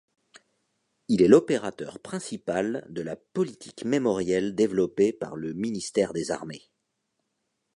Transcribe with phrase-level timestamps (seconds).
[1.09, 6.71] Il est l’opérateur principal de la politique mémorielle développée par le ministère des Armées.